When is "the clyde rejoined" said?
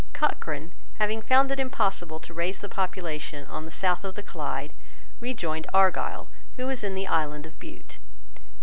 4.15-5.67